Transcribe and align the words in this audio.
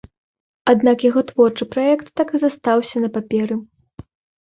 Аднак 0.73 0.97
яго 1.09 1.23
творчы 1.29 1.69
праект 1.77 2.07
так 2.23 2.27
і 2.35 2.45
застаўся 2.47 2.97
на 3.07 3.15
паперы. 3.19 3.63